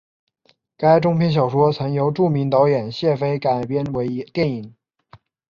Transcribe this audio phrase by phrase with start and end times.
[0.77, 4.73] 该中篇小说曾由著名导演谢飞改编为电影。